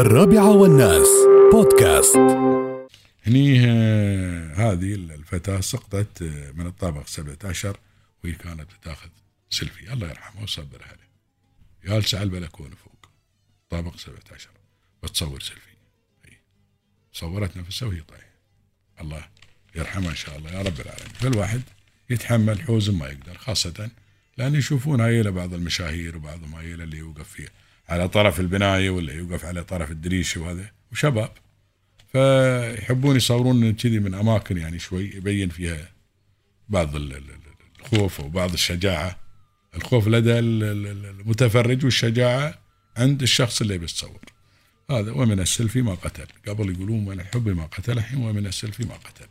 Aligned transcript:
الرابعة 0.00 0.50
والناس. 0.50 1.08
بودكاست. 1.52 2.16
هني 3.26 3.60
آه، 3.66 4.54
هذه 4.54 4.94
الفتاة 4.94 5.60
سقطت 5.60 6.22
آه، 6.22 6.52
من 6.52 6.66
الطابق 6.66 7.06
17 7.06 7.76
وهي 8.24 8.32
كانت 8.32 8.66
بتاخذ 8.80 9.08
سيلفي. 9.50 9.92
الله 9.92 10.08
يرحمه 10.08 10.40
ويصبر 10.40 10.82
عليه. 10.82 11.08
جالسة 11.84 12.18
على 12.18 12.24
البلكونة 12.24 12.74
فوق. 12.74 13.10
طابق 13.70 13.96
17 13.96 14.50
بتصور 15.02 15.40
سيلفي. 15.40 15.76
صورت 17.12 17.56
نفسها 17.56 17.88
وهي 17.88 18.00
طايحة. 18.00 18.38
الله 19.00 19.24
يرحمها 19.74 20.10
إن 20.10 20.16
شاء 20.16 20.38
الله. 20.38 20.50
يا 20.52 20.62
رب 20.62 20.80
العالمين. 20.80 21.14
فالواحد 21.14 21.62
يتحمل 22.10 22.62
حوزن 22.62 22.94
ما 22.94 23.06
يقدر 23.06 23.38
خاصة 23.38 23.90
لأن 24.36 24.54
يشوفون 24.54 25.00
هاي 25.00 25.22
بعض 25.22 25.54
المشاهير 25.54 26.16
وبعضهم 26.16 26.54
هاي 26.54 26.74
اللي 26.74 26.98
يوقف 26.98 27.28
فيه 27.28 27.48
على 27.88 28.08
طرف 28.08 28.40
البناية 28.40 28.90
ولا 28.90 29.12
يوقف 29.12 29.44
على 29.44 29.64
طرف 29.64 29.90
الدريشة 29.90 30.40
وهذا 30.40 30.70
وشباب. 30.92 31.30
فيحبون 32.12 33.16
يصورون 33.16 33.72
كذي 33.72 33.98
من 33.98 34.14
أماكن 34.14 34.58
يعني 34.58 34.78
شوي 34.78 35.04
يبين 35.14 35.48
فيها 35.48 35.88
بعض 36.68 36.96
ال- 36.96 37.12
ال- 37.12 37.16
ال- 37.16 37.38
الخوف 37.80 38.20
وبعض 38.20 38.52
الشجاعة. 38.52 39.18
الخوف 39.76 40.08
لدى 40.08 40.38
ال- 40.38 40.64
ال- 40.64 40.86
ال- 40.86 41.06
المتفرج 41.20 41.84
والشجاعة 41.84 42.58
عند 42.96 43.22
الشخص 43.22 43.60
اللي 43.60 43.78
بيتصور 43.78 44.20
هذا 44.90 45.12
ومن 45.12 45.40
السلفي 45.40 45.82
ما 45.82 45.94
قتل. 45.94 46.26
قبل 46.48 46.70
يقولون 46.74 47.04
من 47.04 47.20
الحب 47.20 47.48
ما 47.48 47.66
قتل 47.66 47.98
الحين 47.98 48.18
ومن 48.18 48.46
السلفي 48.46 48.84
ما 48.84 48.94
قتل. 48.94 49.26